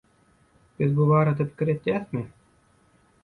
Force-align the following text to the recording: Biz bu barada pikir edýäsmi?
Biz 0.79 0.95
bu 0.99 1.05
barada 1.09 1.47
pikir 1.49 1.71
edýäsmi? 1.73 2.27